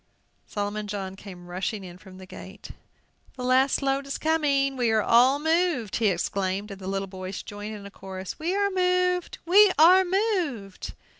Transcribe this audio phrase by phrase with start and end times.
[0.47, 2.71] Solomon John came rushing in from the gate.
[3.35, 4.75] "The last load is coming!
[4.75, 8.55] We are all moved!" he exclaimed; and the little boys joined in a chorus, "We
[8.55, 9.37] are moved!
[9.45, 10.93] we are moved!"